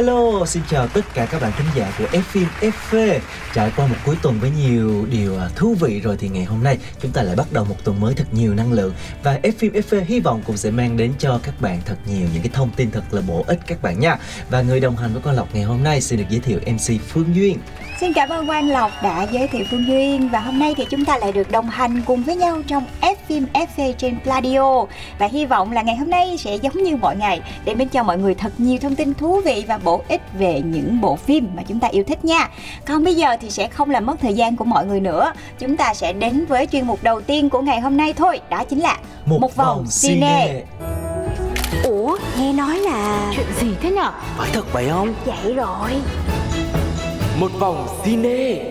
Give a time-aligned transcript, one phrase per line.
[0.00, 3.18] Hello, xin chào tất cả các bạn khán giả của F phim FV.
[3.54, 6.62] Trải qua một cuối tuần với nhiều điều à, thú vị rồi thì ngày hôm
[6.62, 8.92] nay chúng ta lại bắt đầu một tuần mới thật nhiều năng lượng
[9.22, 12.28] và F phim FV hy vọng cũng sẽ mang đến cho các bạn thật nhiều
[12.32, 14.18] những cái thông tin thật là bổ ích các bạn nha.
[14.50, 17.02] Và người đồng hành với con Lộc ngày hôm nay xin được giới thiệu MC
[17.08, 17.58] Phương Duyên.
[18.00, 21.04] Xin cảm ơn Quang Lộc đã giới thiệu Phương Duyên và hôm nay thì chúng
[21.04, 24.84] ta lại được đồng hành cùng với nhau trong F phim FV trên Pladio
[25.18, 28.02] và hy vọng là ngày hôm nay sẽ giống như mọi ngày để bên cho
[28.02, 31.48] mọi người thật nhiều thông tin thú vị và bổ ích về những bộ phim
[31.54, 32.48] mà chúng ta yêu thích nha.
[32.86, 35.32] Còn bây giờ thì sẽ không làm mất thời gian của mọi người nữa.
[35.58, 38.64] Chúng ta sẽ đến với chuyên mục đầu tiên của ngày hôm nay thôi, đó
[38.64, 40.62] chính là Một, vòng, cine.
[41.84, 45.90] Ủa, nghe nói là Chuyện gì thế nhở phải thật vậy không vậy rồi.
[47.40, 48.64] Một vòng cine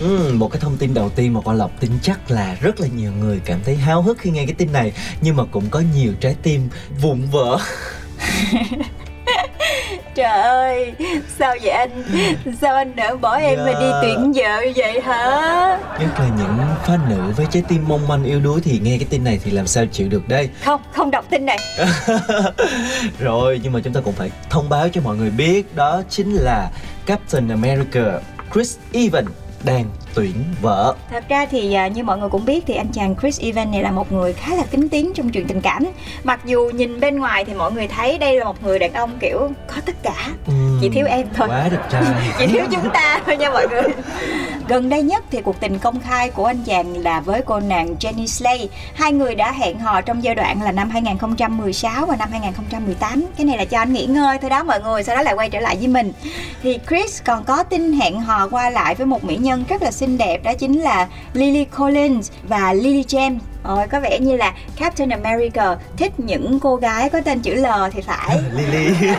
[0.00, 2.86] Ừ, một cái thông tin đầu tiên mà con Lộc tin chắc là rất là
[2.96, 5.82] nhiều người cảm thấy háo hức khi nghe cái tin này nhưng mà cũng có
[5.94, 6.68] nhiều trái tim
[7.00, 7.58] vụn vỡ
[10.14, 10.92] Trời ơi,
[11.38, 12.02] sao vậy anh?
[12.60, 13.98] Sao anh nỡ bỏ em mà đi Dạ.
[14.02, 15.78] tuyển vợ vậy hả?
[16.00, 19.06] nhất là những fan nữ với trái tim mong manh yếu đuối thì nghe cái
[19.10, 21.58] tin này thì làm sao chịu được đây Không, không đọc tin này.
[23.20, 26.34] rồi nhưng mà chúng ta cũng phải thông báo cho mọi người biết đó chính
[26.34, 26.70] là
[27.06, 28.20] Captain America
[28.52, 29.30] Chris Evans
[29.64, 33.14] đang tuyển vợ Thật ra thì à, như mọi người cũng biết thì anh chàng
[33.20, 35.84] Chris Evans này là một người khá là kính tiếng trong chuyện tình cảm.
[36.24, 39.10] Mặc dù nhìn bên ngoài thì mọi người thấy đây là một người đàn ông
[39.20, 40.28] kiểu có tất cả.
[40.46, 41.48] Ừm, Chỉ thiếu em thôi.
[41.50, 42.02] quá đẹp trai
[42.38, 43.82] Chỉ thiếu chúng ta thôi nha mọi người.
[44.68, 47.94] Gần đây nhất thì cuộc tình công khai của anh chàng là với cô nàng
[48.00, 48.68] Jenny Slay.
[48.94, 53.24] Hai người đã hẹn hò trong giai đoạn là năm 2016 và năm 2018.
[53.36, 55.50] Cái này là cho anh nghỉ ngơi thôi đó mọi người, sau đó lại quay
[55.50, 56.12] trở lại với mình.
[56.62, 59.90] Thì Chris còn có tin hẹn hò qua lại với một mỹ nhân rất là
[59.90, 63.38] xinh đẹp đó chính là Lily Collins và Lily James.
[63.64, 67.66] Ôi, có vẻ như là Captain America thích những cô gái có tên chữ L
[67.92, 68.40] thì phải.
[68.56, 68.94] Lily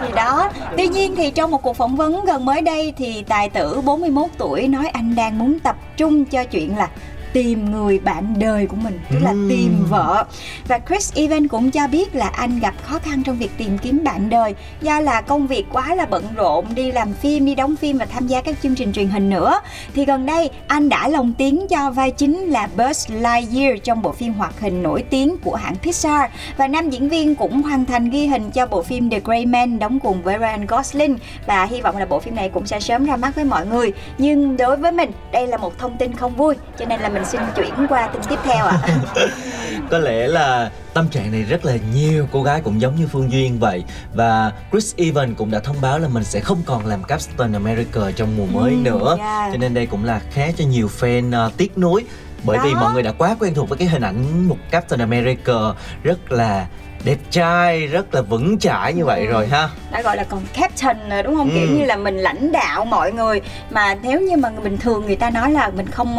[0.00, 3.48] thì đó tuy nhiên thì trong một cuộc phỏng vấn gần mới đây thì tài
[3.48, 6.88] tử 41 tuổi nói anh đang muốn tập trung cho chuyện là
[7.32, 9.48] tìm người bạn đời của mình tức là Ừm.
[9.48, 10.24] tìm vợ.
[10.68, 14.04] Và Chris Evans cũng cho biết là anh gặp khó khăn trong việc tìm kiếm
[14.04, 17.76] bạn đời do là công việc quá là bận rộn đi làm phim đi đóng
[17.76, 19.60] phim và tham gia các chương trình truyền hình nữa.
[19.94, 24.12] Thì gần đây anh đã lồng tiếng cho vai chính là Buzz Lightyear trong bộ
[24.12, 26.30] phim hoạt hình nổi tiếng của hãng Pixar.
[26.56, 29.78] Và nam diễn viên cũng hoàn thành ghi hình cho bộ phim The Grey Man
[29.78, 31.18] đóng cùng với Ryan Gosling.
[31.46, 33.92] Và hy vọng là bộ phim này cũng sẽ sớm ra mắt với mọi người.
[34.18, 37.21] Nhưng đối với mình đây là một thông tin không vui cho nên là mình
[37.24, 38.78] xin chuyển qua tin tiếp theo ạ
[39.90, 43.32] có lẽ là tâm trạng này rất là nhiều cô gái cũng giống như Phương
[43.32, 43.84] Duyên vậy
[44.14, 48.00] và Chris Evans cũng đã thông báo là mình sẽ không còn làm Captain America
[48.16, 49.52] trong mùa mới Ừm, nữa yeah.
[49.52, 52.04] cho nên đây cũng là khá cho nhiều fan uh, tiếc nuối
[52.44, 52.80] bởi vì Đó.
[52.80, 55.54] mọi người đã quá quen thuộc với cái hình ảnh một Captain America
[56.02, 56.66] rất là
[57.04, 59.68] đẹp trai rất là vững chãi như vậy rồi ha.
[59.90, 61.50] Đã gọi là còn captain rồi đúng không?
[61.54, 61.74] Kiểu Ừ.
[61.78, 63.40] như là mình lãnh đạo mọi người.
[63.70, 66.16] Mà nếu như mà bình thường người ta nói là mình không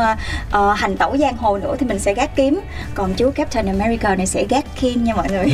[0.51, 2.59] ờ, hành tẩu giang hồ nữa thì mình sẽ gác kiếm.
[2.95, 5.45] Còn chú captain america này sẽ gác khiên nha mọi người.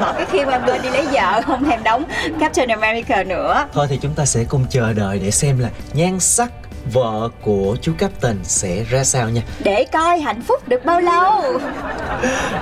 [0.00, 2.04] Bỏ cái khiên qua bên đi lấy vợ không thèm đóng
[2.40, 3.66] captain america nữa.
[3.72, 6.50] Thôi thì chúng ta sẽ cùng chờ đợi để xem là nhan sắc
[6.92, 11.42] vợ của chú Captain sẽ ra sao nha để coi hạnh phúc được bao lâu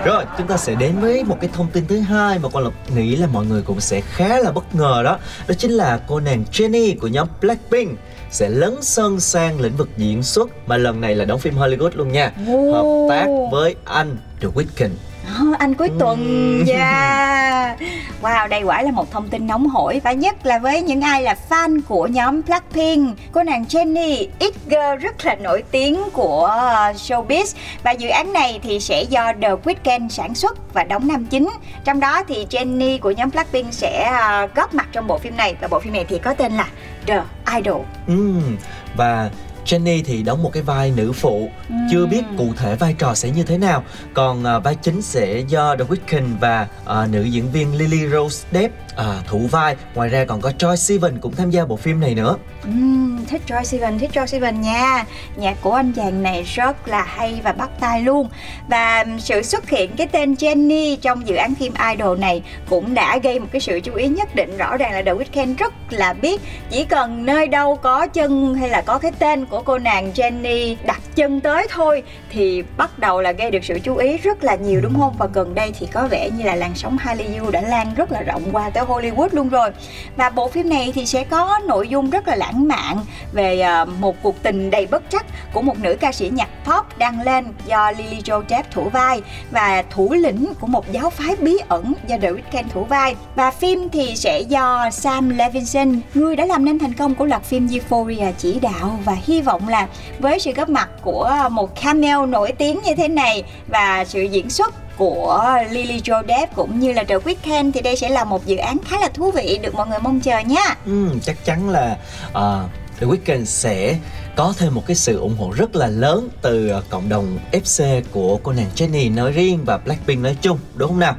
[0.04, 2.91] Rồi, chúng ta sẽ đến với một cái thông tin thứ hai mà con Lộc
[2.97, 5.19] nghĩ là mọi người cũng sẽ khá là bất ngờ đó.
[5.48, 7.98] Đó chính là cô nàng Jennie của nhóm Blackpink
[8.31, 11.91] sẽ lấn sân sang lĩnh vực diễn xuất mà lần này là đóng phim Hollywood
[11.94, 12.32] luôn nha.
[12.72, 14.90] Hợp tác với anh The Weeknd.
[15.26, 17.78] Ờ, anh cuối tuần yeah.
[18.23, 21.23] Wow, đây quả là một thông tin nóng hổi và nhất là với những ai
[21.23, 23.19] là fan của nhóm Blackpink.
[23.32, 28.32] Cô nàng Jennie, it girl rất là nổi tiếng của ờ, showbiz và dự án
[28.32, 31.49] này thì sẽ do The Weeknd sản xuất và đóng nam chính.
[31.84, 35.56] Trong đó thì Jennie của nhóm Blackpink sẽ ờ, góp mặt trong bộ phim này
[35.61, 36.67] và bộ phim này thì có tên là
[37.06, 37.20] The
[37.56, 37.82] Idol.
[38.06, 38.56] Ừm,
[38.96, 39.31] Và
[39.66, 41.50] Jennie thì đóng một cái vai nữ phụ
[41.90, 43.82] chưa biết cụ thể vai trò sẽ như thế nào.
[44.14, 48.48] Còn à, vai chính sẽ do The Weeknd và à, nữ diễn viên Lily Rose
[48.52, 49.76] Depp à, thủ vai.
[49.94, 52.36] Ngoài ra còn có Troye Sivan cũng tham gia bộ phim này nữa.
[52.62, 55.04] Ừm, thích Troy Sivan thích Troy Sivan nha.
[55.36, 58.28] Nhạc của anh chàng này rất là hay và bắt tai luôn.
[58.68, 63.18] Và sự xuất hiện cái tên Jenny trong dự án phim Idol này cũng đã
[63.18, 64.56] gây một cái sự chú ý nhất định.
[64.56, 66.40] Rõ ràng là The Weeknd rất là biết
[66.70, 70.76] chỉ cần nơi đâu có chân hay là có cái tên của cô nàng Jenny
[70.85, 74.55] đặt chân tới thôi thì bắt đầu là gây được sự chú ý rất là
[74.55, 75.14] nhiều, đúng không?
[75.19, 78.23] Và gần đây thì có vẻ như là làn sóng Hallyu đã lan rất là
[78.23, 79.70] rộng qua tới Hollywood luôn rồi.
[80.17, 83.00] Và bộ phim này thì sẽ có nội dung rất là lãng mạn
[83.32, 86.99] về ờ, một cuộc tình đầy bất trắc của một nữ ca sĩ nhạc pop
[86.99, 91.37] đang lên do Lily Joe Depp thủ vai và thủ lĩnh của một giáo phái
[91.37, 93.17] bí ẩn do The Weeknd thủ vai.
[93.35, 97.43] Và phim thì sẽ do Sam Levinson, người đã làm nên thành công của loạt
[97.43, 99.88] phim Euphoria chỉ đạo và hy vọng là
[100.19, 104.50] với sự góp mặt của một cameo nổi tiếng như thế này và sự diễn
[104.50, 108.46] xuất của Lily Joe Depp cũng như là The Weeknd thì đây sẽ là một
[108.46, 110.75] dự án khá là thú vị được mọi người mong chờ nha.
[110.87, 111.96] Ừ, chắc chắn là
[112.28, 112.70] uh,
[113.00, 113.98] The Weeknd sẽ
[114.37, 118.02] có thêm một cái sự ủng hộ rất là lớn từ uh, cộng đồng FC
[118.12, 121.14] của cô nàng Jennie nói riêng và Blackpink nói chung đúng không nào?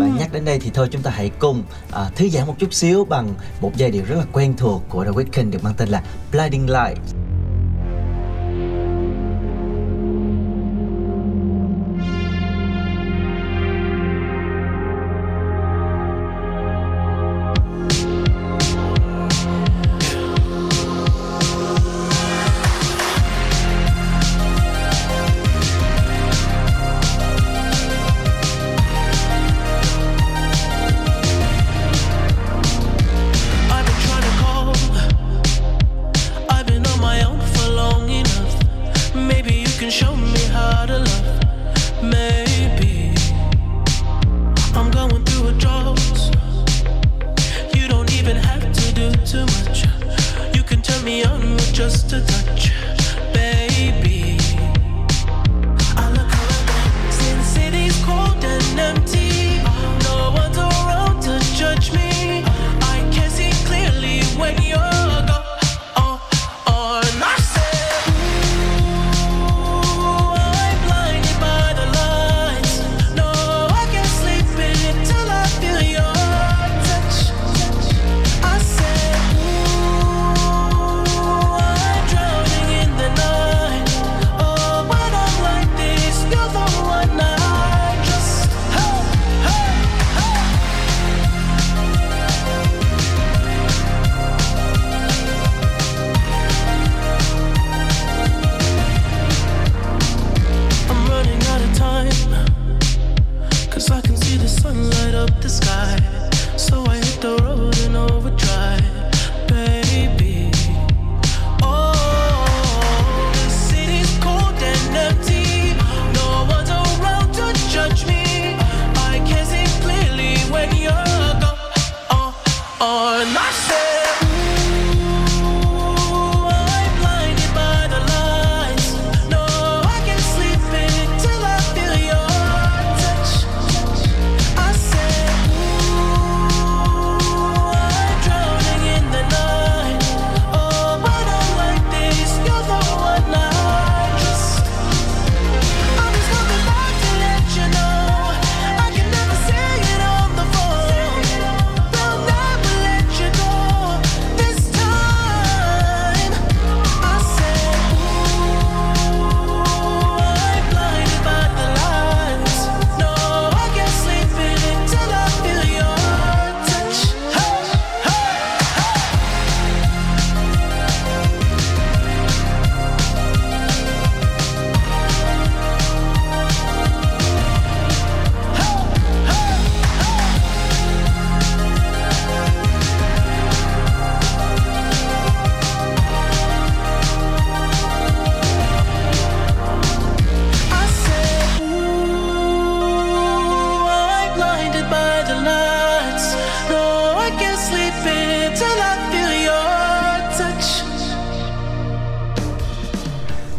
[0.00, 2.74] Và nhắc đến đây thì thôi chúng ta hãy cùng uh, thư giãn một chút
[2.74, 5.88] xíu bằng một giai điệu rất là quen thuộc của The Weeknd được mang tên
[5.88, 6.02] là
[6.32, 7.15] Blinding Lights.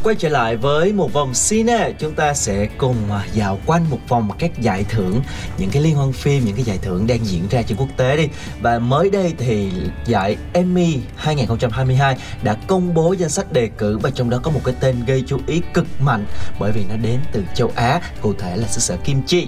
[0.07, 1.91] Quay trở lại với một vòng cine.
[1.99, 5.21] Chúng ta sẽ cùng à, dạo quanh một vòng các giải thưởng
[5.57, 8.17] những cái liên hoan phim những cái giải thưởng đang diễn ra trên quốc tế
[8.17, 8.27] đi.
[8.61, 9.71] Và mới đây thì
[10.05, 14.61] giải Emmy 2022 đã công bố danh sách đề cử và trong đó có một
[14.63, 16.25] cái tên gây chú ý cực mạnh
[16.59, 19.47] bởi vì nó đến từ châu Á cụ thể là xứ sở Kim Chi.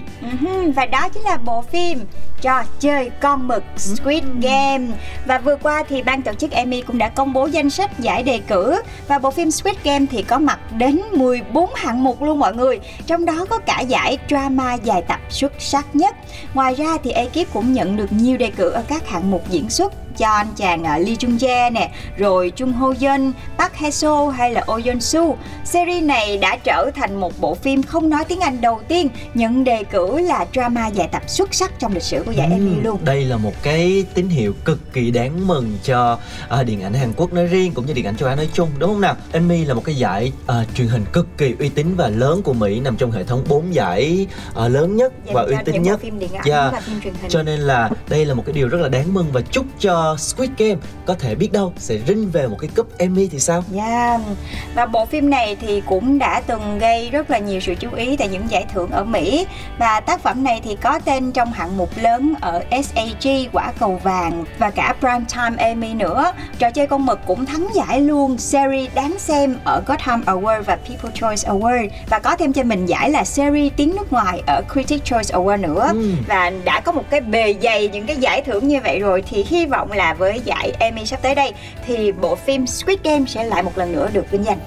[0.76, 2.04] Và đó chính là bộ phim
[2.40, 4.86] trò chơi con mực Squid Game.
[5.26, 8.22] Và vừa qua thì ban tổ chức Emmy cũng đã công bố danh sách giải
[8.22, 8.82] đề cử.
[9.08, 12.80] Và bộ phim Squid Game thì có mặt đến 14 hạng mục luôn mọi người
[13.06, 16.16] trong đó có cả giải drama dài tập xuất sắc nhất
[16.54, 19.70] ngoài ra thì ekip cũng nhận được nhiều đề cử ở các hạng mục diễn
[19.70, 23.90] xuất cho anh chàng uh, Lee Jung Jae nè, rồi Chung Ho Yeon, Park Hae
[23.90, 25.24] So hay là Oh Yeon Soo.
[25.64, 29.64] Series này đã trở thành một bộ phim không nói tiếng Anh đầu tiên nhận
[29.64, 32.84] đề cử là drama dài tập xuất sắc trong lịch sử của giải Emmy Ừm,
[32.84, 32.98] luôn.
[33.04, 37.12] Đây là một cái tín hiệu cực kỳ đáng mừng cho à, điện ảnh Hàn
[37.16, 39.16] Quốc nói riêng cũng như điện ảnh châu Á nói chung đúng không nào?
[39.32, 42.52] Emmy là một cái giải à, truyền hình cực kỳ uy tín và lớn của
[42.52, 46.00] Mỹ nằm trong hệ thống 4 giải à, lớn nhất Dành và uy tín nhất.
[46.00, 46.72] phim điện ảnh Yeah.
[46.72, 47.30] và phim truyền hình.
[47.30, 50.16] Cho nên là đây là một cái điều rất là đáng mừng và chúc cho
[50.18, 53.64] Squid Game có thể biết đâu sẽ rinh về một cái cúp Emmy thì sao?
[53.74, 54.20] Yeah.
[54.74, 58.16] Và bộ phim này thì cũng đã từng gây rất là nhiều sự chú ý
[58.16, 59.46] tại những giải thưởng ở Mỹ
[59.78, 64.00] và tác phẩm này thì có tên trong hạng mục lớn ở SAG quả cầu
[64.02, 66.32] vàng và cả Primetime Emmy nữa.
[66.58, 70.76] Trò chơi con mực cũng thắng giải luôn series đáng xem ở Gotham Award và
[70.88, 74.62] People Choice Award và có thêm cho mình giải là series tiếng nước ngoài ở
[74.72, 76.16] Critics Choice Award nữa Ừm.
[76.28, 79.44] và đã có một cái bề dày những cái giải thưởng như vậy rồi thì
[79.48, 81.52] hy vọng là với giải Emmy sắp tới đây
[81.86, 84.58] thì bộ phim Squid Game sẽ lại một lần nữa được vinh danh.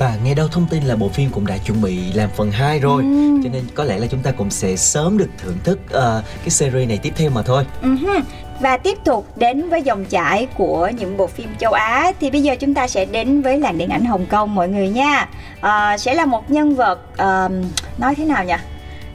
[0.00, 2.78] Và nghe đâu thông tin là bộ phim cũng đã chuẩn bị làm phần 2
[2.78, 3.42] rồi Ừm.
[3.44, 6.50] Cho nên có lẽ là chúng ta cũng sẽ sớm được thưởng thức ờ, cái
[6.50, 8.20] series này tiếp theo mà thôi Uh-huh.
[8.60, 12.42] Và tiếp tục đến với dòng chảy của những bộ phim châu Á thì bây
[12.42, 15.28] giờ chúng ta sẽ đến với làng điện ảnh Hồng Kông mọi người nha.
[15.60, 17.62] À, sẽ là một nhân vật ờm,
[17.98, 18.54] nói thế nào nhỉ?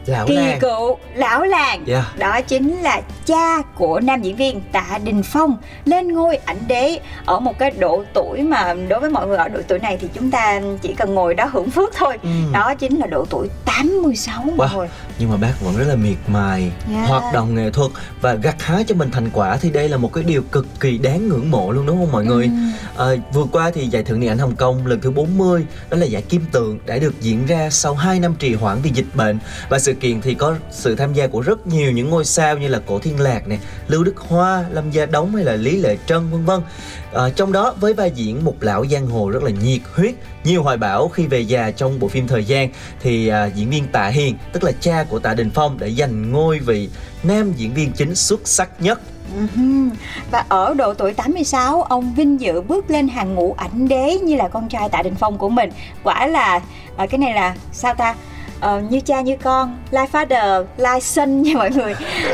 [0.06, 1.86] Lão Kỳ làng cựu lão làng.
[1.88, 2.04] Yeah.
[2.20, 7.00] Đó chính là cha của nam diễn viên Tạ Đình Phong lên ngôi ảnh đế
[7.26, 10.08] ở một cái độ tuổi mà đối với mọi người ở độ tuổi này thì
[10.14, 12.18] chúng ta chỉ cần ngồi đó hưởng phước thôi.
[12.24, 12.52] Ừm.
[12.54, 14.78] Đó chính là độ tuổi 86 mọi Wow.
[14.78, 14.88] người.
[15.20, 17.10] Nhưng mà bác vẫn rất là miệt mài Yeah.
[17.10, 17.92] hoạt động nghệ thuật
[18.22, 20.98] và gặt hái cho mình thành quả thì đây là một cái điều cực kỳ
[20.98, 22.72] đáng ngưỡng mộ luôn đúng không mọi người Ừm.
[22.96, 26.06] Ờ, vừa qua thì giải thưởng điện ảnh Hồng Kông lần thứ 40 đó là
[26.06, 29.40] giải Kim Tượng đã được diễn ra sau 2 năm trì hoãn vì dịch bệnh
[29.70, 32.68] và sự kiện thì có sự tham gia của rất nhiều những ngôi sao như
[32.68, 35.98] là Cổ Thiên Lạc này, Lưu Đức Hoa, Lâm Gia Đống hay là Lý Lệ
[36.08, 36.62] Trân vân vân.
[37.16, 40.64] À, trong đó với vai diễn một lão giang hồ rất là nhiệt huyết, nhiều
[40.64, 42.70] hoài bão khi về già trong bộ phim Thời gian
[43.02, 46.32] thì à, diễn viên Tạ Hiền tức là cha của Tạ Đình Phong đã giành
[46.32, 46.90] ngôi vị
[47.24, 49.02] nam diễn viên chính xuất sắc nhất.
[50.32, 54.36] Và ở độ tuổi 86, ông vinh dự bước lên hàng ngũ ảnh đế như
[54.36, 55.70] là con trai Tạ Đình Phong của mình.
[56.04, 56.62] Quả là
[56.98, 58.16] à, cái này là sao ta?
[58.60, 61.94] Uh, như cha như con, like father, like son nha mọi người.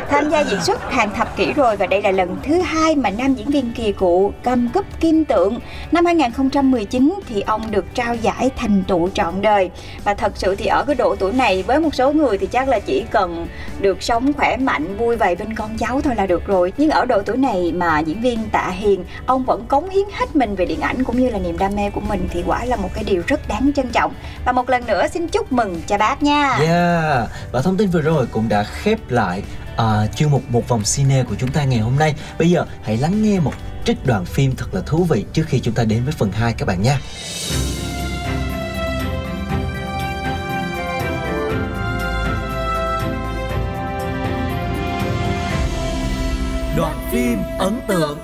[0.10, 3.10] Tham gia diễn xuất hàng thập kỷ rồi Và đây là lần thứ hai mà
[3.10, 5.60] nam diễn viên kỳ cụ cầm cúp kim tượng.
[5.92, 9.70] Năm 2019 thì ông được trao giải thành tựu trọn đời.
[10.04, 12.68] Và thật sự thì ở cái độ tuổi này với một số người thì chắc
[12.68, 13.48] là chỉ cần
[13.80, 16.74] được sống khỏe mạnh vui vầy bên con cháu thôi là được rồi.
[16.78, 20.36] Nhưng ở độ tuổi này mà diễn viên Tạ Hiền ông vẫn cống hiến hết
[20.36, 22.76] mình về điện ảnh cũng như là niềm đam mê của mình thì quả là
[22.76, 24.14] một cái điều rất đáng trân trọng.
[24.46, 28.02] Và một lần nữa xin chúc mừng cha bác nha Yeah, và thông tin vừa
[28.02, 29.44] rồi cũng đã khép lại
[29.78, 32.16] à, chuyên mục một vòng cine của chúng ta ngày hôm nay.
[32.40, 33.54] Bây giờ hãy lắng nghe một
[33.86, 36.54] trích đoạn phim thật là thú vị trước khi chúng ta đến với phần 2
[36.54, 37.00] các bạn nha.
[46.78, 48.18] Đoạn phim ấn tượng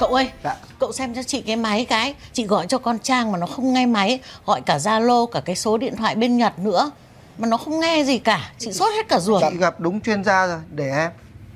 [0.00, 0.56] Cậu ơi, Dạ.
[0.78, 3.72] cậu xem cho chị cái máy cái Chị gọi cho con Trang mà nó không
[3.72, 6.90] nghe máy Gọi cả Zalo, cả cái số điện thoại bên Nhật nữa
[7.38, 9.42] Mà nó không nghe gì cả Chị sốt hết cả ruột.
[9.50, 11.10] Chị gặp đúng chuyên gia rồi, để em.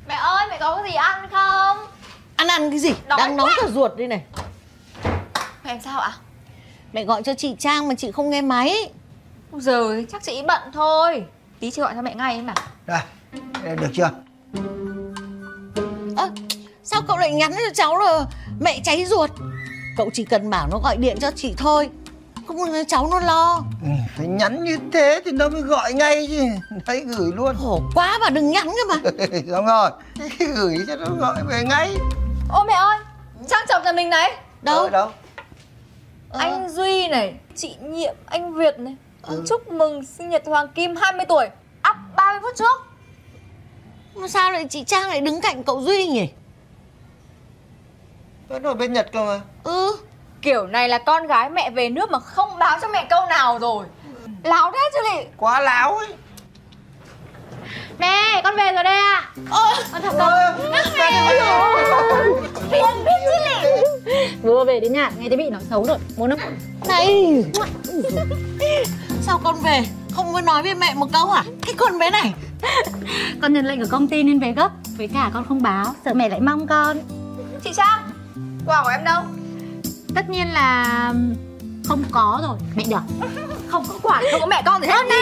[0.08, 1.86] Mẹ ơi, mẹ có cái gì ăn không?
[2.36, 3.56] Ăn ăn cái gì, Đói đang nóng quá.
[3.62, 4.22] cả ruột đây này.
[5.64, 6.12] Mẹ em sao ạ?
[6.92, 8.90] Mẹ gọi cho chị Trang mà chị không nghe máy.
[9.52, 11.24] Ôi giời, chắc chị bận thôi.
[11.60, 12.54] Tí chị gọi cho mẹ ngay ấy mà.
[12.86, 14.10] Đây, được chưa?
[16.16, 16.30] Ơ,
[16.82, 18.24] sao cậu lại nhắn cho cháu là
[18.60, 19.30] mẹ cháy ruột?
[19.96, 21.90] Cậu chỉ cần bảo nó gọi điện cho chị thôi
[22.46, 23.64] Không muốn cháu nó lo.
[23.82, 26.42] Ừ, phải nhắn như thế thì nó mới gọi ngay chứ.
[26.86, 27.56] Đấy, gửi luôn.
[27.58, 29.10] Khổ quá mà đừng nhắn cơ mà.
[29.52, 29.90] Xong rồi,
[30.54, 31.96] gửi cho nó gọi về ngay.
[32.52, 32.98] Ô mẹ ơi,
[33.48, 34.30] Trang chồng nhà mình này.
[34.62, 35.10] Đâu, Ở đâu?
[36.30, 36.38] Ờ.
[36.40, 38.96] Anh Duy này, chị Nhiệm, anh Việt này.
[39.46, 41.46] Chúc mừng sinh nhật Hoàng Kim 20 tuổi.
[41.90, 42.86] Up 30 phút trước.
[44.14, 46.28] Mà sao lại chị Trang lại đứng cạnh cậu Duy nhỉ?
[48.48, 49.40] Vẫn ở bên Nhật cơ mà.
[49.64, 49.96] Ừ,
[50.42, 53.58] Kiểu này là con gái mẹ về nước mà không báo cho mẹ câu nào
[53.58, 53.86] rồi.
[54.42, 55.24] Láo thế chứ lị.
[55.36, 56.08] Quá láo ấy.
[57.98, 59.30] Mẹ, con về rồi đây ạ.
[59.50, 60.32] Ôi, con thật con
[62.70, 63.84] Biết, biết chứ lị.
[64.42, 65.98] Vừa về đến nhà nghe thấy bị nói xấu rồi.
[66.16, 66.40] Muốn không?
[66.88, 67.44] Này.
[69.22, 69.80] Sao con về?
[70.12, 72.34] Không muốn nói với mẹ một câu à Cái con bé này.
[73.42, 74.70] Con nhận lệnh ở công ty nên về gấp.
[74.98, 76.98] Với cả con không báo Sợ mẹ lại mong con.
[77.64, 78.10] Chị Trang,
[78.66, 79.22] quà của em đâu?
[80.14, 80.84] Tất nhiên là
[81.84, 82.58] không có rồi.
[82.74, 83.26] Mẹ được.
[83.68, 85.16] Không có quà, không có mẹ con gì hết Mẹ,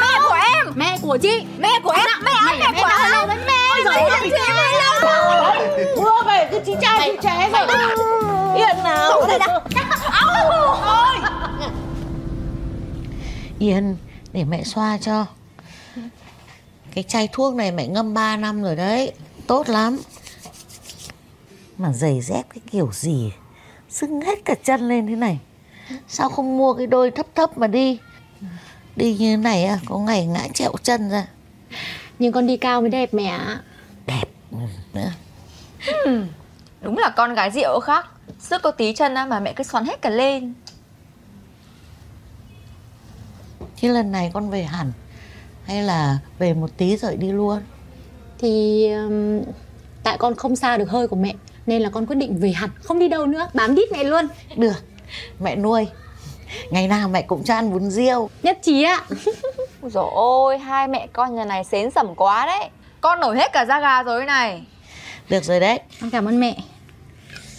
[0.00, 0.72] mẹ của em.
[0.74, 1.46] Mẹ của chị.
[1.58, 3.12] Mẹ của em, mẹ ơi, mẹ của em.
[3.12, 4.94] đâu đến mẹ Ôi giời ơi, chị em đâu
[5.96, 7.66] Vừa về cứ chí cha chí chế vậy
[8.56, 9.26] Yên nào.
[13.58, 13.96] Yên
[14.32, 15.26] Để mẹ xoa cho.
[16.94, 19.12] Cái chai thuốc này mẹ ngâm 3 năm rồi đấy.
[19.46, 19.98] Tốt lắm.
[21.78, 23.32] Mà giày dép cái kiểu gì
[23.94, 25.38] Sưng hết cả chân lên thế này.
[26.08, 27.98] Sao không mua cái đôi thấp thấp mà đi?
[28.96, 31.26] Đi như thế này à Có ngày ngã trẹo chân ra.
[32.18, 33.60] Nhưng con đi cao mới đẹp mẹ ạ.
[34.06, 34.24] Đẹp.
[34.94, 35.10] Nữa
[36.80, 38.06] Đúng là con gái rượu khác.
[38.38, 40.54] Sức có tí chân á mà mẹ cứ xoắn hết cả lên.
[43.76, 44.92] Chứ lần này con về hẳn
[45.64, 47.60] Hay là về một tí rồi đi luôn?
[48.38, 49.42] Thì um,
[50.02, 51.34] Tại con không xa được hơi của mẹ
[51.66, 53.48] Nên là con quyết định về hẳn Không đi đâu nữa.
[53.54, 54.28] Bám đít mẹ luôn.
[54.56, 54.84] Được.
[55.40, 55.86] Mẹ nuôi.
[56.70, 58.30] Ngày nào mẹ cũng cho ăn bún riêu.
[58.42, 59.02] Nhất trí ạ.
[59.82, 62.68] Ôi dồi ôi, hai mẹ con nhà này xến sẩm quá đấy.
[63.00, 64.62] Con nổi hết cả da gà rồi này.
[65.28, 65.80] Được rồi đấy.
[66.00, 66.56] Con cảm ơn mẹ.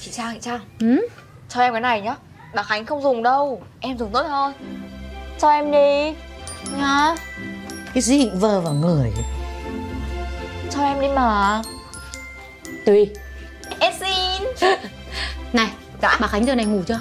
[0.02, 0.60] Chị Trang, chị Trang.
[0.80, 1.08] Ừ?
[1.50, 2.16] Cho em cái này nhá.
[2.56, 3.62] Bà Khánh không dùng đâu.
[3.80, 4.54] Em dùng tốt hơn
[5.40, 6.14] Cho em đi.
[6.78, 7.16] Nhá.
[7.94, 9.12] Cái gì vơ vào người.
[10.72, 11.62] Cho em đi mà.
[12.86, 13.10] Tùy
[13.80, 14.70] Em xin.
[15.54, 15.70] Này
[16.02, 16.18] Dạ.
[16.22, 17.00] Bà Khánh giờ này ngủ chưa?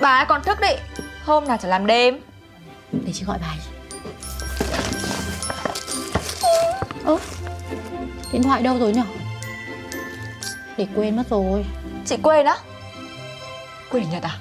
[0.00, 0.68] Bà ấy còn thức đi
[1.24, 2.18] Hôm nào chả làm đêm.
[2.92, 3.58] Để chị gọi bà ấy.
[7.04, 7.18] Ơ
[8.32, 9.02] Điện thoại đâu rồi nhở?
[10.76, 11.64] Để quên mất rồi.
[12.06, 12.56] Chị quên á?
[13.90, 14.38] Quên nhật à?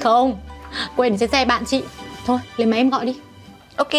[0.00, 0.40] Không
[0.96, 1.82] Quên ở trên xe bạn chị.
[2.26, 3.16] Thôi lấy máy em gọi đi.
[3.76, 3.92] Ok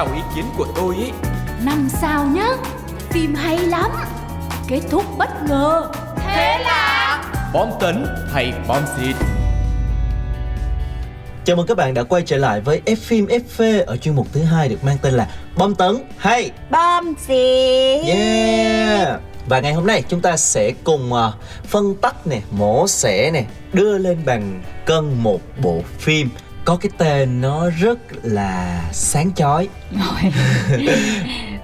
[0.00, 1.10] Theo ý kiến của tôi ý.
[1.64, 2.48] Năm sao nhá
[3.10, 3.90] Phim hay lắm
[4.68, 5.90] Kết thúc bất ngờ.
[7.52, 9.16] Bom tấn hay bom xịt.
[11.44, 14.26] Chào mừng các bạn đã quay trở lại với F phim FV ở chuyên mục
[14.32, 18.06] thứ hai được mang tên là Bom tấn hay Bom xịt.
[18.06, 19.20] Yeah.
[19.46, 21.32] Và ngày hôm nay chúng ta sẽ cùng à,
[21.64, 26.30] phân tách nè, mổ xẻ nè Đưa lên bàn cân một bộ phim
[26.64, 29.68] có cái tên nó rất là sáng chói.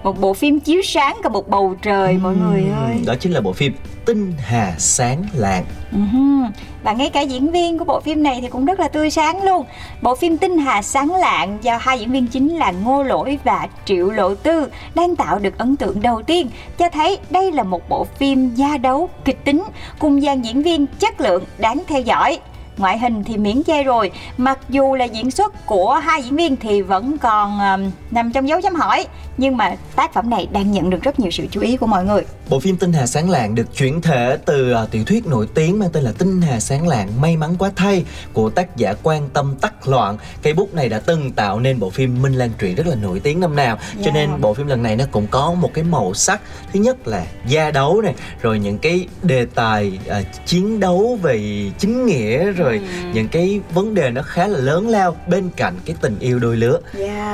[0.03, 2.97] Một bộ phim chiếu sáng cả một bầu trời mọi người ơi.
[3.07, 6.51] Đó chính là bộ phim Tinh Hà Sáng Lạng Uh-huh.
[6.83, 9.43] Và ngay cả diễn viên của bộ phim này thì cũng rất là tươi sáng
[9.43, 9.67] luôn.
[10.03, 13.69] Bộ phim Tinh Hà Sáng Lạng do hai diễn viên chính là Ngô Lỗi và
[13.85, 17.89] Triệu Lộ Tư đang tạo được ấn tượng đầu tiên cho thấy đây là một
[17.89, 19.63] bộ phim gia đấu kịch tính
[19.99, 22.39] cùng dàn diễn viên chất lượng đáng theo dõi
[22.79, 26.57] Ngoại hình thì miễn chê rồi Mặc dù là diễn xuất của hai diễn viên
[26.57, 30.73] thì vẫn còn ờm, nằm trong dấu chấm hỏi Nhưng mà tác phẩm này đang
[30.73, 33.31] nhận được rất nhiều sự chú ý của mọi người Bộ phim Tinh Hà Sáng
[33.31, 36.61] Lạng được chuyển thể từ à, tiểu thuyết nổi tiếng mang tên là Tinh Hà
[36.61, 40.17] Sáng Lạng May mắn quá thay của tác giả Quan Tâm Tắc Loạn.
[40.43, 43.21] Cây bút này đã từng tạo nên bộ phim Minh Lan truyện rất là nổi
[43.21, 43.79] tiếng năm nào.
[43.95, 44.15] Cho Yeah.
[44.15, 46.41] nên bộ phim lần này nó cũng có một cái màu sắc.
[46.73, 51.71] Thứ nhất là gia đấu này, rồi những cái đề tài à, chiến đấu về
[51.79, 52.66] chính nghĩa, rồi
[53.13, 56.57] những cái vấn đề nó khá là lớn lao bên cạnh cái tình yêu đôi
[56.57, 56.81] lứa.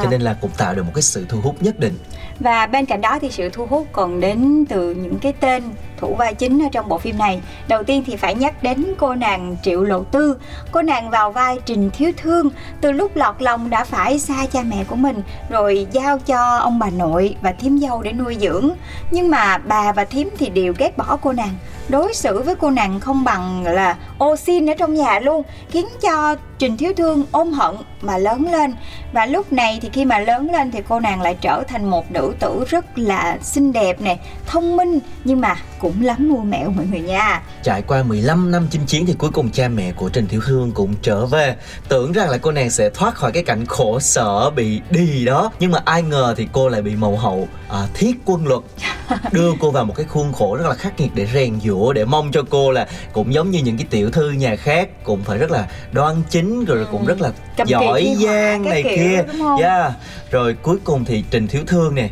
[0.02, 1.94] Cho nên là cũng tạo được một cái sự thu hút nhất định.
[2.40, 5.62] Và bên cạnh đó thì sự thu hút còn đến từ những cái tên
[6.02, 7.40] thủ vai chính ở trong bộ phim này.
[7.68, 10.36] Đầu tiên thì phải nhắc đến cô nàng Triệu Lộ Tư.
[10.72, 14.62] Cô nàng vào vai Trình Thiếu Thương, từ lúc lọt lòng đã phải xa cha
[14.62, 18.70] mẹ của mình rồi giao cho ông bà nội và thím dâu để nuôi dưỡng.
[19.10, 21.54] Nhưng mà bà và thím thì đều ghét bỏ cô nàng
[21.88, 25.86] đối xử với cô nàng không bằng là ô xin ở trong nhà luôn khiến
[26.02, 28.74] cho Trình Thiếu Thương ôm hận mà lớn lên
[29.12, 32.12] và lúc này thì khi mà lớn lên thì cô nàng lại trở thành một
[32.12, 36.70] nữ tử rất là xinh đẹp nè, thông minh nhưng mà cũng lắm mưu mẹo
[36.70, 37.42] mọi người nha.
[37.62, 40.72] Trải qua 15 năm chinh chiến thì cuối cùng cha mẹ của Trình Thiếu Thương
[40.72, 41.56] cũng trở về
[41.88, 45.50] Tưởng rằng là cô nàng sẽ thoát khỏi cái cảnh khổ sở bị đi đó
[45.60, 48.60] Nhưng mà ai ngờ thì cô lại bị mẫu hậu à, thiết quân luật
[49.32, 52.04] Đưa cô vào một cái khuôn khổ rất là khắc nghiệt để rèn giũa Để
[52.04, 55.38] mong cho cô là cũng giống như những cái tiểu thư nhà khác Cũng phải
[55.38, 59.24] rất là đoan chính rồi cũng rất là Cầm giỏi giang này kiểu, kia
[59.62, 59.92] yeah.
[60.30, 62.08] Rồi cuối cùng thì Trình Thiếu Thương nè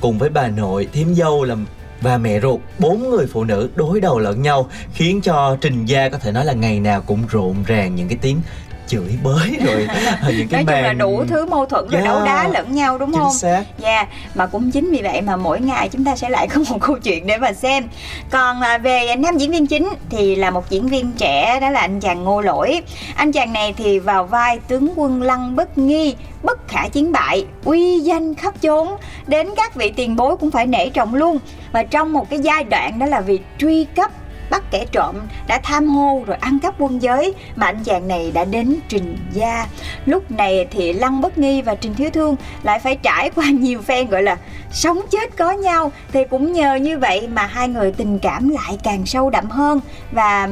[0.00, 1.56] Cùng với bà nội, thím dâu là
[2.04, 6.08] và mẹ ruột, bốn người phụ nữ đối đầu lẫn nhau, khiến cho trình gia
[6.08, 8.40] có thể nói là ngày nào cũng rộn ràng những cái tiếng
[8.86, 9.88] chửi bới rồi
[10.28, 12.04] những cái Nói chung là đủ thứ mâu thuẫn rồi Yeah.
[12.04, 13.32] đấu đá lẫn nhau đúng chính không?
[13.32, 16.60] xác Dạ, mà cũng chính vì vậy mà mỗi ngày chúng ta sẽ lại có
[16.70, 17.84] một câu chuyện để mà xem.
[18.30, 21.80] Còn à, về nam diễn viên chính thì là một diễn viên trẻ đó là
[21.80, 22.82] anh chàng Ngô Lỗi.
[23.16, 27.46] Anh chàng này thì vào vai tướng quân Lăng Bất Nghi, bất khả chiến bại,
[27.64, 28.88] uy danh khắp chốn,
[29.26, 31.38] đến các vị tiền bối cũng phải nể trọng luôn.
[31.72, 34.10] Và trong một cái giai đoạn đó là vì truy cấp
[34.50, 38.30] bắt kẻ trộm đã tham hô rồi ăn cắp quân giới mà anh chàng này
[38.34, 39.66] đã đến trình gia.
[40.06, 43.82] Lúc này thì lăng bất nghi và trình thiếu thương lại phải trải qua nhiều
[43.82, 44.36] phen gọi là
[44.72, 45.92] sống chết có nhau.
[46.12, 49.80] Thì cũng nhờ như vậy mà hai người tình cảm lại càng sâu đậm hơn
[50.12, 50.48] và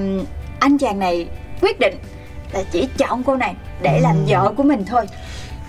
[0.58, 1.26] anh chàng này
[1.60, 1.94] quyết định
[2.52, 5.06] là chỉ chọn cô này để làm vợ của mình thôi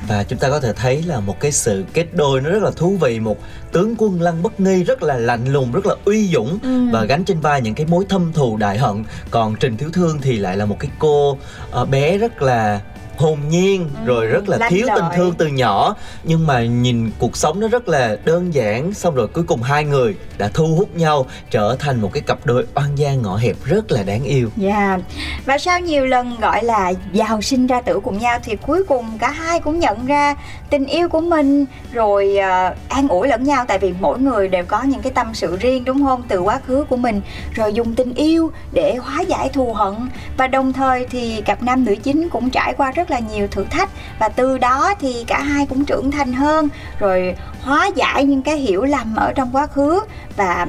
[0.07, 2.71] và chúng ta có thể thấy là một cái sự kết đôi nó rất là
[2.71, 3.37] thú vị một
[3.71, 6.89] tướng quân lăng bất nghi rất là lạnh lùng rất là uy dũng Ừ.
[6.93, 10.19] và gánh trên vai những cái mối thâm thù đại hận còn trình thiếu thương
[10.21, 11.37] thì lại là một cái cô
[11.71, 12.79] ờ, bé rất là
[13.17, 15.17] hồn nhiên Ừ, rồi rất là lanh thiếu tình lợi.
[15.17, 15.95] thương từ nhỏ.
[16.23, 18.93] Nhưng mà nhìn cuộc sống nó rất là đơn giản.
[18.93, 22.45] Xong rồi cuối cùng hai người đã thu hút nhau trở thành một cái cặp
[22.45, 24.49] đôi oan gia ngõ hẹp rất là đáng yêu.
[24.58, 24.97] Dạ.
[25.45, 29.17] Và sau nhiều lần gọi là giàu sinh ra tử cùng nhau Thì cuối cùng
[29.19, 30.36] cả hai cũng nhận ra
[30.69, 33.65] tình yêu của mình Rồi ờ, an ủi lẫn nhau.
[33.67, 36.23] Tại vì mỗi người đều có những cái tâm sự riêng đúng không?
[36.28, 37.21] Từ quá khứ của mình.
[37.54, 39.93] Rồi dùng tình yêu để hóa giải thù hận.
[40.38, 43.47] Và đồng thời thì cặp nam nữ chính cũng trải qua rất là là nhiều
[43.47, 43.89] thử thách.
[44.19, 46.69] Và từ đó thì cả hai cũng trưởng thành hơn.
[46.99, 49.99] Rồi hóa giải những cái hiểu lầm ở trong quá khứ.
[50.36, 50.67] Và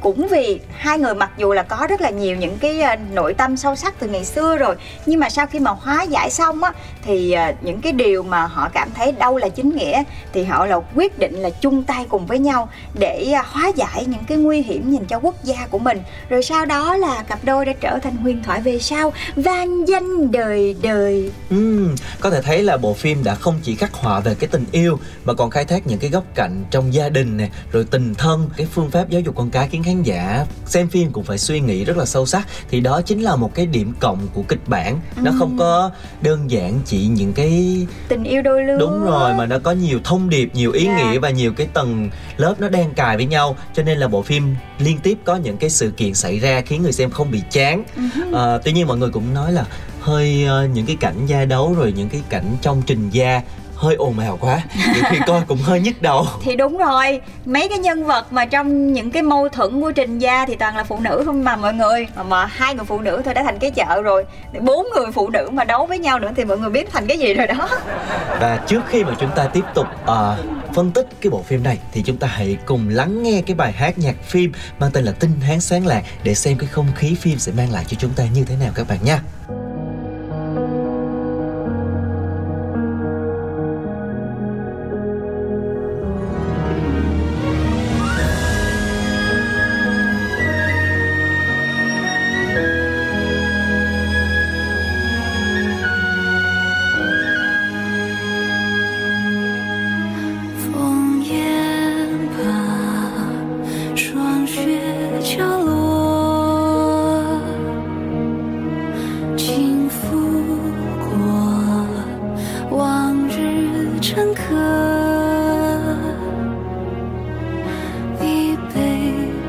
[0.00, 3.34] cũng vì hai người mặc dù là có rất là nhiều những cái ờ, nội
[3.34, 4.74] tâm sâu sắc từ ngày xưa rồi,
[5.06, 6.72] nhưng mà sau khi mà hóa giải xong á,
[7.04, 10.02] thì ờ, những cái điều mà họ cảm thấy đâu là chính nghĩa
[10.32, 14.04] thì họ là quyết định là chung tay cùng với nhau để ờ, hóa giải
[14.06, 16.02] những cái nguy hiểm dành cho quốc gia của mình.
[16.28, 20.30] Rồi sau đó là cặp đôi đã trở thành huyền thoại về sau, vang danh
[20.30, 21.30] đời đời.
[21.50, 21.88] Ừ
[22.20, 24.98] có thể thấy là bộ phim đã không chỉ khắc họa về cái tình yêu
[25.24, 28.50] mà còn khai thác những cái góc cạnh trong gia đình nè, rồi tình thân,
[28.56, 31.60] cái phương pháp giáo dục con cái khiến khán giả xem phim cũng phải suy
[31.60, 34.68] nghĩ rất là sâu sắc thì đó chính là một cái điểm cộng của kịch
[34.68, 35.00] bản.
[35.16, 35.90] Nó không có
[36.22, 39.98] đơn giản chỉ những cái tình yêu đôi lứa đúng rồi mà nó có nhiều
[40.04, 40.96] thông điệp, nhiều ý Dạ.
[41.12, 44.22] nghĩa và nhiều cái tầng lớp nó đan cài với nhau cho nên là bộ
[44.22, 47.42] phim liên tiếp có những cái sự kiện xảy ra khiến người xem không bị
[47.50, 47.84] chán.
[48.32, 49.64] Ờ, tuy nhiên mọi người cũng nói là
[50.00, 53.42] hơi ờ, những cái cảnh gia đấu rồi những cái cảnh trong trình gia
[53.84, 54.62] hơi ồn ào quá
[54.94, 56.26] nhiều khi coi cũng hơi nhức đầu.
[56.42, 60.18] Thì đúng rồi mấy cái nhân vật mà trong những cái mâu thuẫn của trình
[60.18, 62.06] gia thì toàn là phụ nữ không mà mọi người.
[62.16, 64.24] Mà, mà hai người phụ nữ thôi đã thành cái chợ rồi.
[64.60, 67.18] Bốn người phụ nữ mà đấu với nhau nữa thì mọi người biết thành cái
[67.18, 67.68] gì rồi đó.
[68.40, 70.36] Và trước khi mà chúng ta tiếp tục ờ,
[70.74, 73.72] phân tích cái bộ phim này thì chúng ta hãy cùng lắng nghe cái bài
[73.72, 77.16] hát nhạc phim mang tên là Tinh Hán Sáng Lạc để xem cái không khí
[77.20, 79.20] phim sẽ mang lại cho chúng ta như thế nào các bạn nha.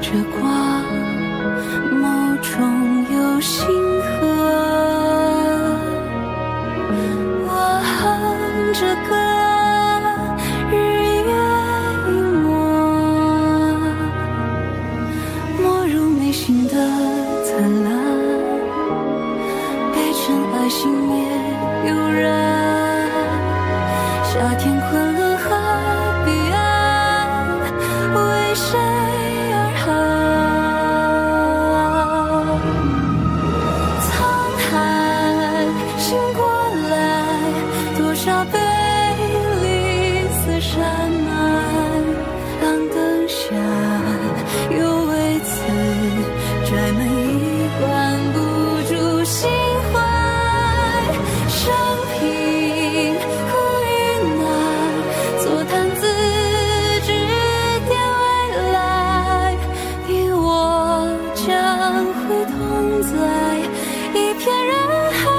[0.06, 0.84] 着光
[2.00, 3.85] 眸中有星
[62.28, 63.60] 会同在
[64.14, 64.76] 一片人
[65.12, 65.35] 海，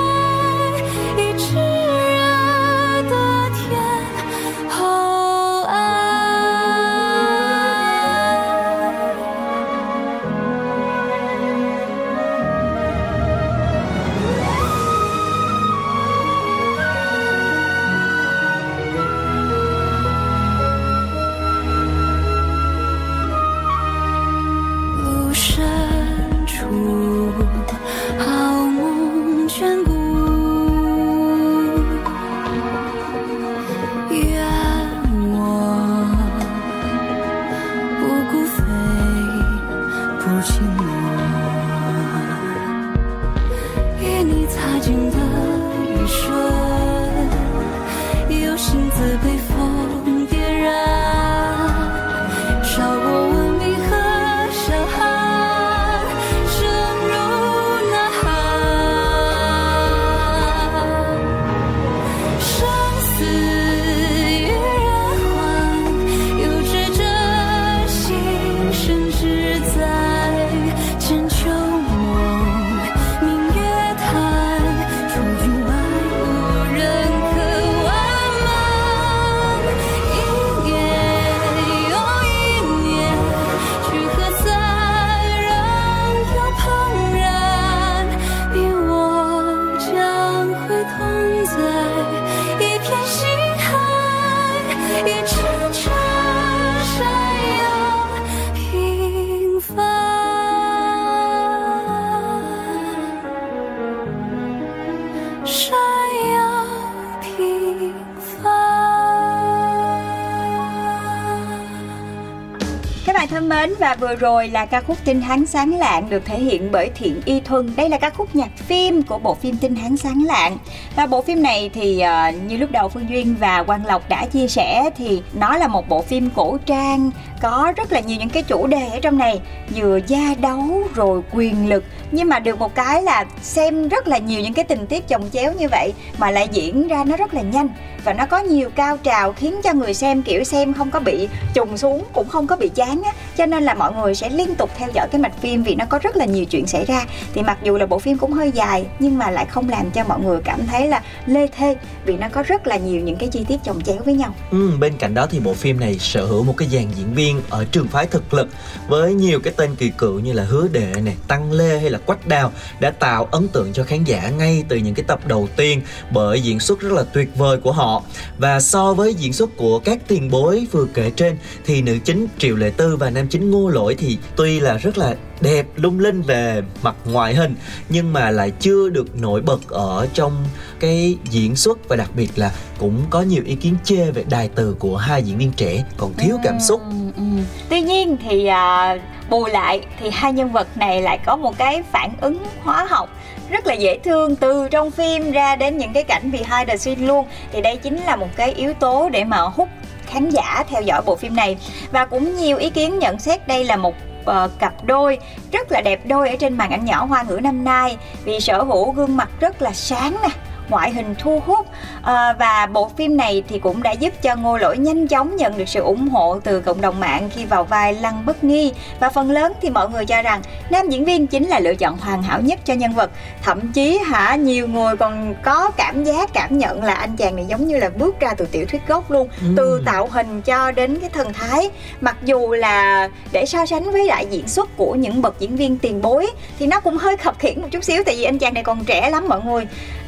[113.86, 117.20] và vừa rồi là ca khúc Tinh Hán Sáng Lạng được thể hiện bởi Thiện
[117.24, 117.76] Y Thuần.
[117.76, 120.58] Đây là ca khúc nhạc phim của bộ phim Tinh Hán Sáng Lạng.
[120.96, 124.26] Và bộ phim này thì uh, như lúc đầu Phương Duyên và Quang Lộc đã
[124.26, 127.10] chia sẻ thì nó là một bộ phim cổ trang
[127.42, 129.40] có rất là nhiều những cái chủ đề ở trong này
[129.74, 134.18] vừa gia đấu rồi quyền lực nhưng mà được một cái là xem rất là
[134.18, 137.34] nhiều những cái tình tiết chồng chéo như vậy mà lại diễn ra nó rất
[137.34, 137.68] là nhanh
[138.06, 141.28] và nó có nhiều cao trào khiến cho người xem kiểu xem không có bị
[141.54, 143.12] trùng xuống cũng không có bị chán á.
[143.36, 145.84] Cho nên là mọi người sẽ liên tục theo dõi cái mạch phim vì nó
[145.88, 147.04] có rất là nhiều chuyện xảy ra.
[147.34, 150.04] Thì mặc dù là bộ phim cũng hơi dài nhưng mà lại không làm cho
[150.08, 153.28] mọi người cảm thấy là lê thê vì nó có rất là nhiều những cái
[153.28, 154.34] chi tiết chồng chéo với nhau.
[154.50, 157.42] Ừ, bên cạnh đó thì bộ phim này sở hữu một cái dàn diễn viên
[157.50, 158.48] ở trường phái thực lực
[158.88, 161.98] với nhiều cái tên kỳ cựu như là Hứa Đệ này, Tăng Lê hay là
[161.98, 165.48] Quách Đào đã tạo ấn tượng cho khán giả ngay từ những cái tập đầu
[165.56, 167.95] tiên bởi diễn xuất rất là tuyệt vời của họ
[168.38, 172.26] và so với diễn xuất của các tiền bối vừa kể trên thì nữ chính
[172.38, 176.00] Triệu Lệ Tư và nam chính Ngô Lỗi thì tuy là rất là đẹp lung
[176.00, 177.54] linh về mặt ngoại hình
[177.88, 180.44] nhưng mà lại chưa được nổi bật ở trong
[180.80, 184.48] cái diễn xuất và đặc biệt là cũng có nhiều ý kiến chê về đài
[184.48, 187.22] từ của hai diễn viên trẻ còn thiếu cảm xúc Ừ, ừ.
[187.68, 188.96] Tuy nhiên thì à,
[189.30, 193.15] bù lại thì hai nhân vật này lại có một cái phản ứng hóa học
[193.50, 197.06] rất là dễ thương từ trong phim ra đến những cái cảnh behind the scene
[197.06, 197.26] luôn.
[197.52, 199.68] Thì đây chính là một cái yếu tố để mà hút
[200.06, 201.56] khán giả theo dõi bộ phim này.
[201.90, 205.18] Và cũng nhiều ý kiến nhận xét đây là một uh, cặp đôi
[205.52, 207.96] rất là đẹp đôi ở trên màn ảnh nhỏ hoa ngữ năm nay.
[208.24, 210.28] Vì sở hữu gương mặt rất là sáng nè
[210.68, 211.66] ngoại hình thu hút.
[212.02, 215.58] À, và bộ phim này thì cũng đã giúp cho Ngô Lỗi nhanh chóng nhận
[215.58, 218.72] được sự ủng hộ từ cộng đồng mạng khi vào vai Lăng Bất Nghi.
[219.00, 221.98] Và phần lớn thì mọi người cho rằng nam diễn viên chính là lựa chọn
[221.98, 223.10] hoàn hảo nhất cho nhân vật.
[223.42, 227.44] Thậm chí hả nhiều người còn có cảm giác cảm nhận là anh chàng này
[227.48, 229.46] giống như là bước ra từ tiểu thuyết gốc luôn Ừ.
[229.56, 231.70] từ tạo hình cho đến cái thần thái.
[232.00, 235.78] Mặc dù là để so sánh với lại diễn xuất của những bậc diễn viên
[235.78, 236.26] tiền bối
[236.58, 238.84] thì nó cũng hơi khập khiễng một chút xíu tại vì anh chàng này còn
[238.84, 239.66] trẻ lắm mọi người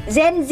[0.08, 0.48] Gen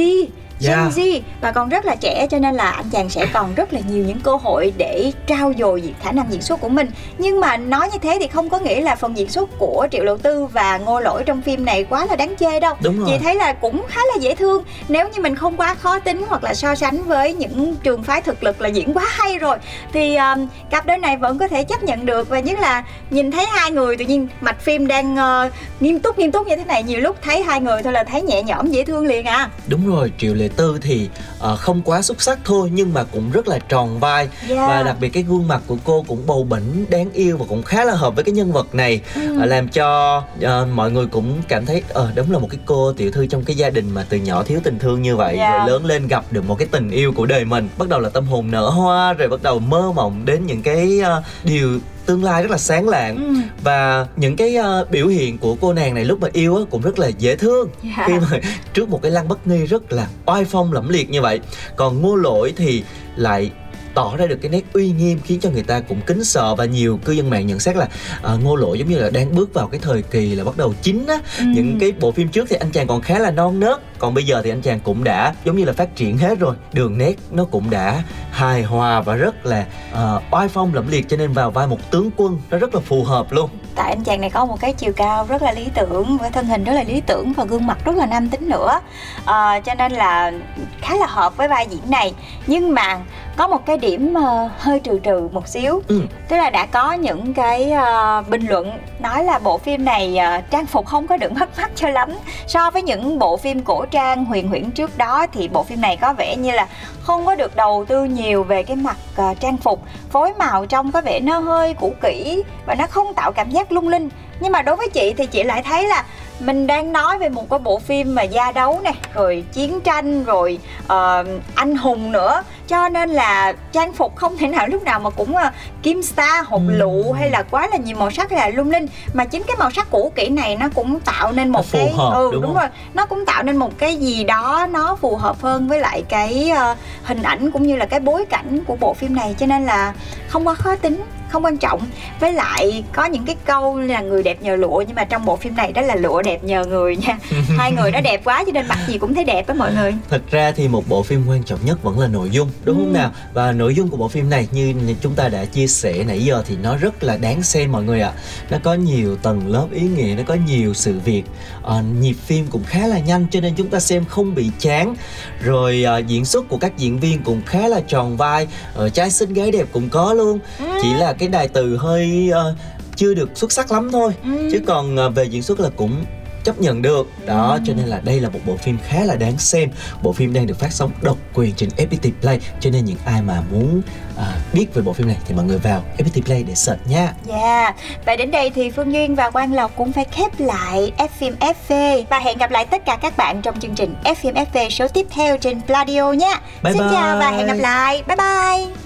[0.61, 0.93] Z Gen Yeah.
[0.93, 3.81] Z và còn rất là trẻ cho nên là anh chàng sẽ còn rất là
[3.89, 6.89] nhiều những cơ hội để trao dồi khả năng diễn xuất của mình.
[7.19, 10.05] Nhưng mà nói như thế thì không có nghĩa là phần diễn xuất của Triệu
[10.05, 12.75] Lộ Tư và Ngô Lỗi trong phim này quá là đáng chê đâu.
[12.83, 13.09] Đúng rồi.
[13.09, 14.65] chị thấy là cũng khá là dễ thương.
[14.89, 18.23] Nếu như mình không quá khó tính hoặc là so sánh với những trường phái
[18.23, 19.57] thực lực là diễn quá hay rồi
[19.93, 22.29] thì um, cặp đôi này vẫn có thể chấp nhận được.
[22.29, 26.19] Và nhất là nhìn thấy hai người tự nhiên mạch phim đang ờ, nghiêm túc
[26.19, 28.67] nghiêm túc như thế này nhiều lúc thấy hai người thôi là thấy nhẹ nhõm
[28.67, 29.51] dễ thương liền à.
[29.67, 31.09] Đúng rồi, Triệu Lệ người Tư thì
[31.53, 34.69] uh, không quá xuất sắc thôi nhưng mà cũng rất là tròn vai Yeah.
[34.69, 37.63] và đặc biệt cái gương mặt của cô cũng bầu bĩnh đáng yêu và cũng
[37.63, 39.39] khá là hợp với cái nhân vật này Ừ.
[39.43, 42.93] uh, làm cho uh, mọi người cũng cảm thấy ờ đúng là một cái cô
[42.93, 45.59] tiểu thư trong cái gia đình mà từ nhỏ thiếu tình thương như vậy Yeah.
[45.59, 48.09] rồi lớn lên gặp được một cái tình yêu của đời mình bắt đầu là
[48.09, 52.25] tâm hồn nở hoa rồi bắt đầu mơ mộng đến những cái uh, điều tương
[52.25, 53.35] lai rất là sáng lạng Ừ.
[53.65, 56.83] và những cái uh, biểu hiện của cô nàng này lúc mà yêu á cũng
[56.83, 58.05] rất là dễ thương Dạ.
[58.07, 58.39] khi mà
[58.75, 61.41] trước một cái lăng bất nghi rất là oai phong lẫm liệt như vậy
[61.77, 62.83] còn ngô lỗi thì
[63.17, 63.51] lại
[63.97, 66.65] tỏ ra được cái nét uy nghiêm khiến cho người ta cũng kính sợ và
[66.65, 67.89] nhiều cư dân mạng nhận xét là
[68.23, 70.75] à, ngô lỗi giống như là đang bước vào cái thời kỳ là bắt đầu
[70.83, 71.19] chín á.
[71.39, 71.45] Ừ.
[71.55, 74.25] những cái bộ phim trước thì anh chàng còn khá là non nớt còn bây
[74.25, 76.57] giờ thì anh chàng cũng đã giống như là phát triển hết rồi.
[76.73, 81.09] Đường nét nó cũng đã hài hòa và rất là ờ, oai phong lẫm liệt
[81.09, 83.51] cho nên vào vai một tướng quân nó rất là phù hợp luôn.
[83.75, 86.47] Tại anh chàng này có một cái chiều cao rất là lý tưởng với thân
[86.47, 88.81] hình rất là lý tưởng và gương mặt rất là nam tính nữa.
[89.25, 90.33] Ờ, cho nên là
[90.81, 92.15] khá là hợp với vai diễn này.
[92.47, 93.01] Nhưng mà
[93.37, 95.83] có một cái điểm ờ, hơi trừ trừ một xíu.
[95.89, 96.03] Ừ.
[96.29, 100.41] tức là đã có những cái ờ, bình luận nói là bộ phim này ờ,
[100.51, 102.11] trang phục không có được bắt mắt cho lắm.
[102.47, 105.97] So với những bộ phim cổ trang huyền huyễn trước đó thì bộ phim này
[105.97, 106.69] có vẻ như là
[107.01, 109.83] không có được đầu tư nhiều về cái mặt ờ, trang phục.
[110.11, 113.73] Phối màu trong có vẻ nó hơi cũ kỹ và nó không tạo cảm giác
[113.73, 114.09] lung linh.
[114.41, 116.05] Nhưng mà đối với chị thì chị lại thấy là
[116.41, 120.25] mình đang nói về một cái bộ phim mà gia đấu nè rồi chiến tranh
[120.25, 122.43] rồi ờ, anh hùng nữa.
[122.69, 126.43] Cho nên là trang phục không thể nào lúc nào mà cũng uh, kim sa
[126.47, 126.79] hột Ừm.
[126.79, 128.87] lựu hay là quá là nhiều màu sắc hay là lung linh.
[129.15, 131.79] Mà chính cái màu sắc cũ kỹ này nó cũng tạo nên Nó một phù
[131.79, 132.67] cái hợp, ừ đúng đúng, rồi.
[132.95, 136.51] Nó cũng tạo nên một cái gì đó nó phù hợp hơn với lại cái
[136.51, 139.35] ờ, hình ảnh cũng như là cái bối cảnh của bộ phim này.
[139.39, 139.93] Cho nên là
[140.29, 141.81] không quá khó tính không quan trọng
[142.21, 145.37] với lại có những cái câu là người đẹp nhờ lụa nhưng mà trong bộ
[145.37, 147.19] phim này đó là lụa đẹp nhờ người nha
[147.59, 149.95] hai người đó đẹp quá cho nên mặc gì cũng thấy đẹp á mọi người
[150.11, 152.87] Thật ra thì một bộ phim quan trọng nhất vẫn là nội dung đúng không
[152.87, 152.99] Ừ.
[152.99, 153.11] nào?
[153.35, 156.43] Và nội dung của bộ phim này như chúng ta đã chia sẻ nãy giờ
[156.49, 158.13] thì nó rất là đáng xem mọi người ạ.
[158.51, 161.23] Nó có nhiều tầng lớp ý nghĩa, nó có nhiều sự việc.
[161.63, 164.95] Ờ, nhịp phim cũng khá là nhanh cho nên chúng ta xem không bị chán.
[165.43, 168.47] Rồi ờ, diễn xuất của các diễn viên cũng khá là tròn vai.
[168.75, 170.39] Ờ, trai xinh gái đẹp cũng có luôn.
[170.83, 172.55] Chỉ là cái đài từ hơi ờ,
[172.97, 174.13] chưa được xuất sắc lắm thôi.
[174.25, 174.49] Ừ.
[174.53, 176.05] Chứ còn ờ, về diễn xuất là cũng
[176.45, 179.39] chấp nhận được đó cho nên là đây là một bộ phim khá là đáng
[179.39, 179.71] xem
[180.03, 183.23] bộ phim đang được phát sóng độc quyền trên FPT Play cho nên những ai
[183.23, 183.83] mà muốn
[184.19, 187.13] à, biết về bộ phim này thì mọi người vào FPT Play để search nha
[187.25, 191.09] Dạ, và đến đây thì Phương Duyên và Quang Lộc cũng phải khép lại F
[191.19, 194.35] phim FV và hẹn gặp lại tất cả các bạn trong chương trình F phim
[194.35, 196.41] FV số tiếp theo trên Pladio nha.
[196.63, 197.39] Bye Xin chào và bye.
[197.39, 198.03] hẹn gặp lại.
[198.07, 198.86] Bye bye.